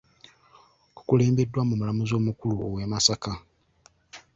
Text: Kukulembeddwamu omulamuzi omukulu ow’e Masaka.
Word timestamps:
Kukulembeddwamu 0.95 1.71
omulamuzi 1.75 2.13
omukulu 2.19 2.55
ow’e 2.67 2.85
Masaka. 2.91 3.33